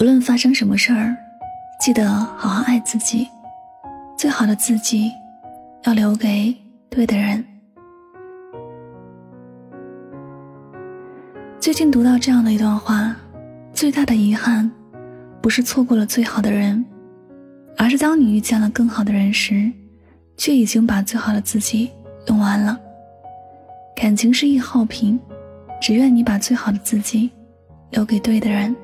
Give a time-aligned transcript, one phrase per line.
[0.00, 1.14] 无论发生什么事儿，
[1.78, 3.28] 记得好好爱自己。
[4.16, 5.12] 最好的自己，
[5.84, 6.56] 要留给
[6.88, 7.44] 对的人。
[11.60, 13.14] 最近读到这样的一段话：
[13.74, 14.70] 最大的遗憾，
[15.42, 16.82] 不是错过了最好的人，
[17.76, 19.70] 而是当你遇见了更好的人时，
[20.38, 21.90] 却已经把最好的自己
[22.28, 22.80] 用完了。
[23.94, 25.20] 感情是易耗品，
[25.78, 27.30] 只愿你把最好的自己
[27.90, 28.74] 留给对的人。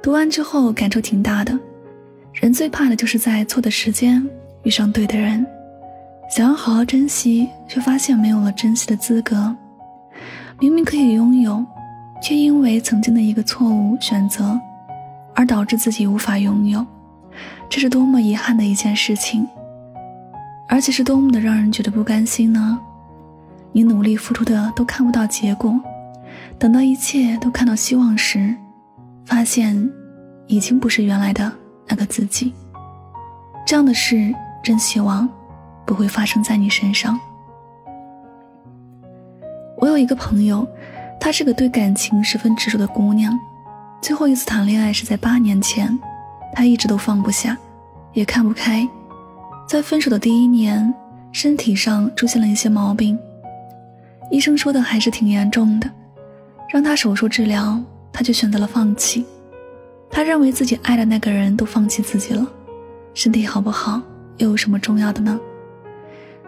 [0.00, 1.58] 读完之后感触挺大的，
[2.32, 4.24] 人最怕的就是在错的时间
[4.62, 5.44] 遇上对的人，
[6.30, 9.54] 想要好好珍惜，却发现没有了珍惜的资格。
[10.60, 11.64] 明明可以拥有，
[12.22, 14.58] 却因为曾经的一个错误选择，
[15.34, 16.84] 而导致自己无法拥有，
[17.68, 19.46] 这是多么遗憾的一件事情，
[20.68, 22.78] 而且是多么的让人觉得不甘心呢？
[23.72, 25.78] 你努力付出的都看不到结果，
[26.58, 28.54] 等到一切都看到希望时。
[29.28, 29.92] 发现，
[30.46, 31.52] 已经不是原来的
[31.86, 32.54] 那个自己。
[33.66, 35.28] 这样的事，真希望
[35.84, 37.20] 不会发生在你身上。
[39.76, 40.66] 我有一个朋友，
[41.20, 43.38] 她是个对感情十分执着的姑娘。
[44.00, 45.96] 最后一次谈恋爱是在八年前，
[46.54, 47.54] 她一直都放不下，
[48.14, 48.88] 也看不开。
[49.68, 50.94] 在分手的第一年，
[51.32, 53.18] 身体上出现了一些毛病，
[54.30, 55.90] 医生说的还是挺严重的，
[56.70, 57.78] 让她手术治疗。
[58.18, 59.24] 他就选择了放弃，
[60.10, 62.44] 他认为自己爱的那个人都放弃自己了，
[63.14, 64.02] 身体好不好
[64.38, 65.38] 又有什么重要的呢？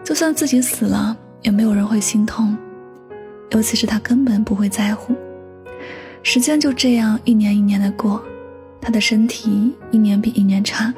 [0.03, 2.57] 就算自己死了，也没有人会心痛，
[3.51, 5.15] 尤其是他根本不会在乎。
[6.23, 8.21] 时间就这样一年一年的过，
[8.81, 10.93] 他的身体一年比一年差，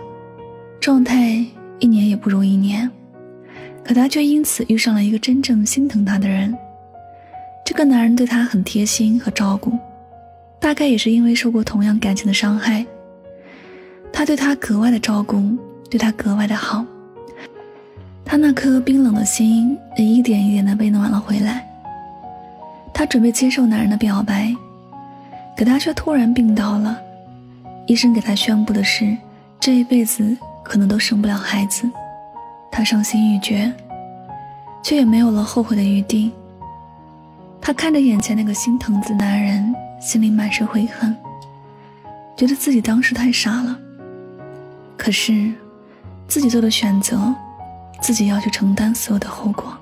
[0.80, 1.46] 状态
[1.78, 2.90] 一年也不如一年，
[3.86, 6.52] 可他却因此遇上了一个真正心疼他的人。
[7.64, 9.78] 这个男人对他很贴心和照顾。
[10.64, 12.86] 大概也是因为受过同样感情的伤害，
[14.14, 15.43] 他对她格外的照顾，
[15.89, 16.86] 对她格外的好。
[18.23, 21.67] 他那颗冰冷的心也一点一点的被暖了回来。
[22.93, 24.55] 他准备接受男人的表白，
[25.58, 26.98] 可他却突然病倒了。
[27.86, 29.17] 医生给他宣布的是，
[29.59, 31.83] 这一辈子可能都生不了孩子。
[32.71, 33.70] 他伤心欲绝，
[34.82, 36.32] 却也没有了后悔的余地。
[37.59, 39.76] 他看着眼前那个心疼的男人。
[40.03, 41.15] 心里满是悔恨，
[42.36, 43.80] 觉得自己当时太傻了。
[44.97, 45.49] 可是，
[46.27, 47.33] 自己做的选择，
[48.02, 49.73] 自己要去承担所有的后果。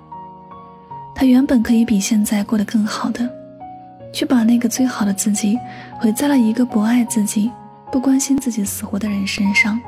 [1.15, 3.27] 他原本可以比现在过得更好的，
[4.13, 5.57] 却把那个最好的自己
[5.99, 7.51] 毁在了一个不爱自己、
[7.91, 9.81] 不关心自己死活的人身上。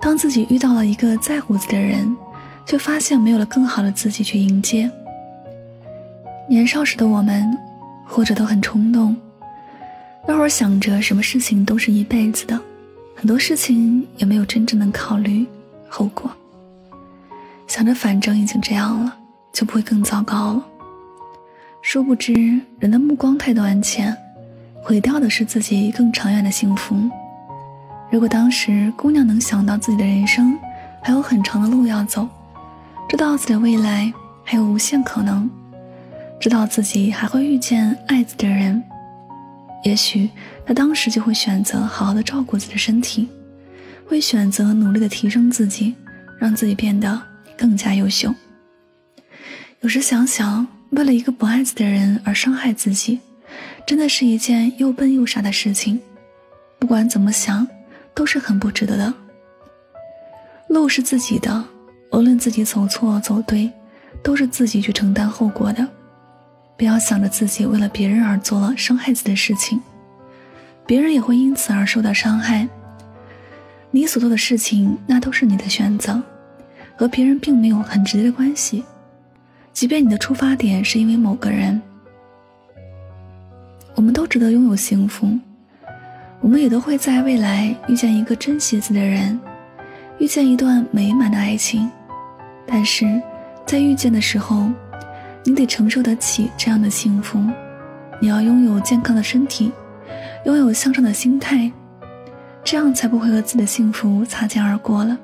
[0.00, 2.16] 当自己遇到了一个在乎自己的人，
[2.64, 4.88] 却发现没有了更好的自己去迎接。
[6.48, 7.58] 年少时的我们。
[8.08, 9.14] 或者都很冲动，
[10.26, 12.58] 那会儿想着什么事情都是一辈子的，
[13.14, 15.46] 很多事情也没有真正的考虑
[15.88, 16.30] 后果。
[17.66, 19.14] 想着反正已经这样了，
[19.52, 20.64] 就不会更糟糕了。
[21.82, 22.32] 殊不知，
[22.78, 24.16] 人的目光太短浅，
[24.82, 26.96] 毁掉的是自己更长远的幸福。
[28.10, 30.58] 如果当时姑娘能想到自己的人生
[31.02, 32.26] 还有很长的路要走，
[33.06, 34.10] 知道自己的未来
[34.42, 35.48] 还有无限可能。
[36.40, 38.82] 知道自己还会遇见爱自己的人，
[39.84, 40.30] 也许
[40.64, 43.28] 他当时就会选择好好的照顾自己的身体，
[44.06, 45.94] 会选择努力的提升自己，
[46.38, 47.20] 让自己变得
[47.56, 48.32] 更加优秀。
[49.80, 53.18] 有时想想，为了一个不爱自己的人而伤害自己，
[53.84, 56.00] 真的是一件又笨又傻的事情。
[56.78, 57.66] 不管怎么想，
[58.14, 59.12] 都是很不值得的。
[60.68, 61.64] 路是自己的，
[62.12, 63.70] 无论自己走错走对，
[64.22, 65.86] 都是自己去承担后果的。
[66.78, 69.80] 不要想着自己为了别人而做了伤害自己的事情，
[70.86, 72.68] 别人也会因此而受到伤害。
[73.90, 76.22] 你所做的事情，那都是你的选择，
[76.94, 78.84] 和别人并没有很直接的关系。
[79.72, 81.82] 即便你的出发点是因为某个人，
[83.96, 85.36] 我们都值得拥有幸福，
[86.40, 89.36] 我们也都会在未来遇见一个珍惜自己的人，
[90.18, 91.90] 遇见一段美满的爱情。
[92.64, 93.20] 但是，
[93.66, 94.70] 在遇见的时候。
[95.48, 97.42] 你得承受得起这样的幸福，
[98.20, 99.72] 你要拥有健康的身体，
[100.44, 101.72] 拥有向上的心态，
[102.62, 105.16] 这样才不会和自己的幸福擦肩而过了。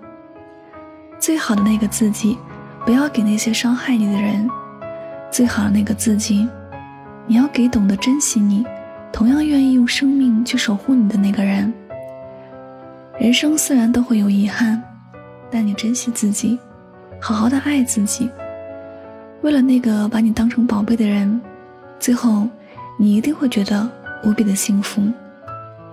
[1.20, 2.38] 最好的那个自己，
[2.86, 4.48] 不要给那些伤害你的人；
[5.30, 6.48] 最好的那个自己，
[7.26, 8.64] 你要给懂得珍惜你，
[9.12, 11.70] 同样愿意用生命去守护你的那个人。
[13.20, 14.82] 人生虽然都会有遗憾，
[15.50, 16.58] 但你珍惜自己，
[17.20, 18.30] 好好的爱自己。
[19.44, 21.38] 为了那个把你当成宝贝的人，
[22.00, 22.48] 最后，
[22.98, 23.86] 你一定会觉得
[24.24, 25.02] 无比的幸福。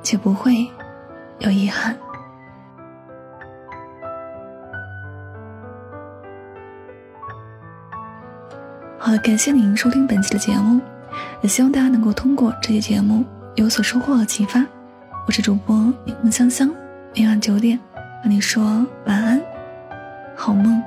[0.01, 0.65] 且不会
[1.39, 1.95] 有遗憾。
[8.97, 10.79] 好了，感谢您收听本期的节目，
[11.41, 13.23] 也希望大家能够通过这期节目
[13.55, 14.65] 有所收获和启发。
[15.27, 15.75] 我是主播
[16.05, 16.73] 柠檬香香，
[17.13, 17.77] 每晚九点
[18.23, 18.63] 和你说
[19.05, 19.41] 晚安，
[20.35, 20.81] 好梦。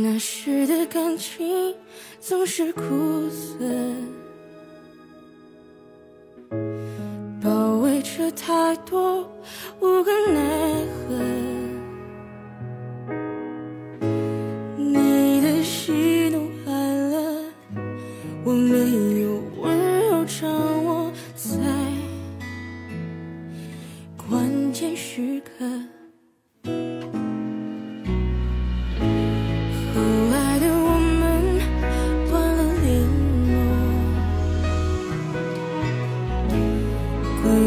[0.00, 1.74] 那时的感情
[2.20, 2.82] 总是苦
[3.30, 3.64] 涩，
[7.42, 9.28] 包围着太多
[9.80, 11.27] 无可奈何。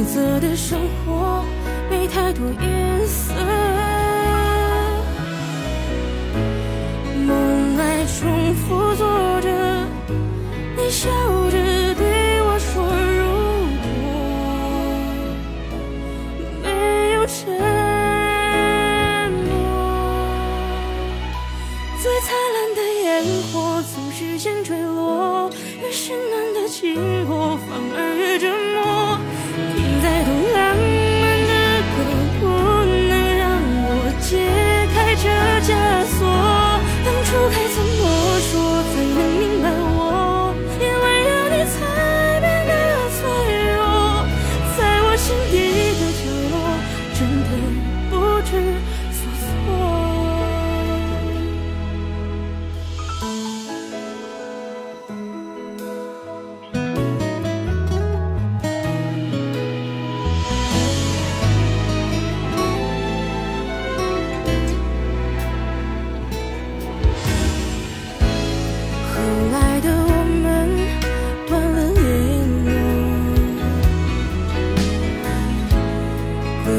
[0.01, 1.45] 规则的生活
[1.87, 3.35] 没太多颜色，
[7.27, 9.47] 梦来重复做着，
[10.75, 11.07] 你笑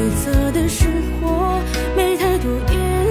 [0.03, 0.91] 灰色的生
[1.21, 1.61] 活，
[1.95, 3.02] 没太多颜。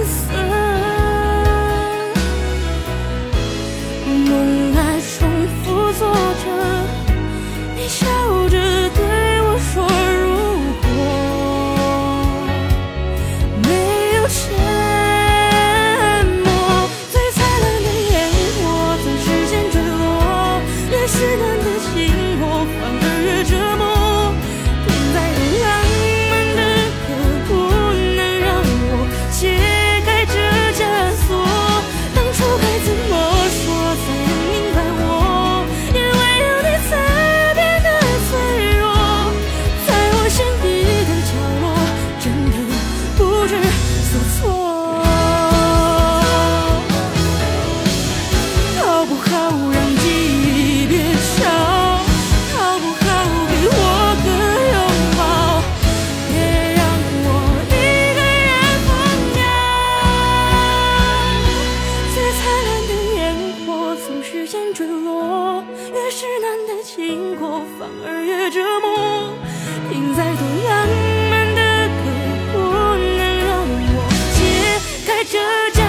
[75.25, 75.82] 这。